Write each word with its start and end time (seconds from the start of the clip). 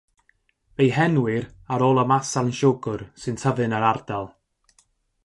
Fe'i 0.77 0.87
henwir 0.95 1.45
ar 1.75 1.85
ôl 1.89 2.01
y 2.03 2.07
masarn 2.11 2.51
siwgr 2.61 3.05
sy'n 3.25 3.39
tyfu 3.43 3.67
yn 3.67 3.77
yr 3.81 3.87
ardal. 3.91 4.31